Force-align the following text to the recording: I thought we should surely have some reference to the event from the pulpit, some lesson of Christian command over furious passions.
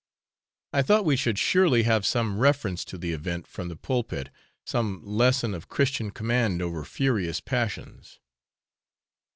I 0.73 0.81
thought 0.81 1.05
we 1.05 1.15
should 1.15 1.37
surely 1.37 1.83
have 1.83 2.07
some 2.07 2.39
reference 2.39 2.83
to 2.85 2.97
the 2.97 3.13
event 3.13 3.45
from 3.45 3.67
the 3.69 3.75
pulpit, 3.75 4.31
some 4.65 4.99
lesson 5.05 5.53
of 5.53 5.69
Christian 5.69 6.09
command 6.09 6.59
over 6.59 6.83
furious 6.83 7.39
passions. 7.39 8.17